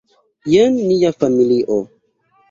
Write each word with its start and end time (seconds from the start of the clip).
Jen 0.53 0.79
nia 0.91 1.11
familio. 1.23 1.77